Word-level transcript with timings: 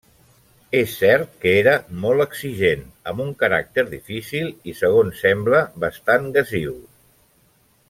És 0.77 0.93
cert 1.01 1.35
que 1.43 1.51
era 1.57 1.73
molt 2.05 2.25
exigent, 2.25 2.81
amb 3.13 3.23
un 3.27 3.29
caràcter 3.43 3.85
difícil 3.93 4.49
i, 4.73 4.75
segons 4.81 5.23
sembla, 5.27 5.61
bastant 5.87 6.27
gasiu. 6.41 6.75